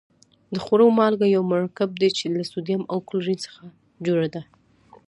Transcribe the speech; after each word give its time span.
د 0.53 0.55
خوړلو 0.63 0.95
مالګه 0.99 1.27
یو 1.35 1.43
مرکب 1.53 1.89
دی 2.01 2.09
چې 2.17 2.25
له 2.35 2.41
سوډیم 2.51 2.81
او 2.91 2.97
کلورین 3.07 3.37
څخه 3.45 3.61
جوړه 4.05 4.27
ده. 4.33 4.41